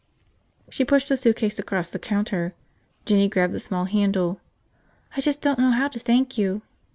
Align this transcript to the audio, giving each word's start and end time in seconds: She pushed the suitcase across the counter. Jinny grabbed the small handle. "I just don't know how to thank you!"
She 0.71 0.83
pushed 0.83 1.09
the 1.09 1.15
suitcase 1.15 1.59
across 1.59 1.91
the 1.91 1.99
counter. 1.99 2.55
Jinny 3.05 3.29
grabbed 3.29 3.53
the 3.53 3.59
small 3.59 3.85
handle. 3.85 4.41
"I 5.15 5.21
just 5.21 5.43
don't 5.43 5.59
know 5.59 5.69
how 5.69 5.89
to 5.89 5.99
thank 5.99 6.39
you!" 6.39 6.63